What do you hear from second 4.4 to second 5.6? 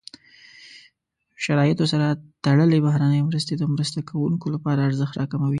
لپاره ارزښت راکموي.